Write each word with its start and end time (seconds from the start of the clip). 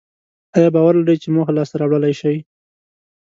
ایا 0.55 0.69
باور 0.75 0.93
لرئ 0.97 1.17
چې 1.23 1.27
موخه 1.35 1.53
لاسته 1.57 1.75
راوړلای 1.81 2.13
شئ؟ 2.21 2.37